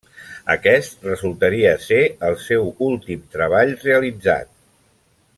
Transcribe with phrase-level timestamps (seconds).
[0.53, 1.99] Aquest resultaria ser
[2.29, 4.51] el seu últim treball realitzat.